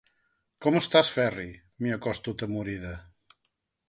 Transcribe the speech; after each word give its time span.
Com 0.65 0.77
estàs, 0.77 1.11
Ferri? 1.17 1.45
–m'hi 1.57 1.93
acosto, 1.97 2.33
atemorida. 2.39 2.95